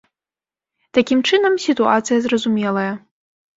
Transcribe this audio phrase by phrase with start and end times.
[0.99, 2.91] Такім чынам, сітуацыя зразумелая.